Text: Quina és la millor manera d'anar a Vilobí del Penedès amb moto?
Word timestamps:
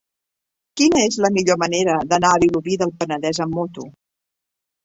Quina 0.79 1.03
és 1.09 1.17
la 1.25 1.31
millor 1.35 1.59
manera 1.65 1.97
d'anar 2.13 2.31
a 2.31 2.39
Vilobí 2.45 2.79
del 2.85 2.97
Penedès 3.03 3.43
amb 3.47 3.59
moto? 3.63 3.87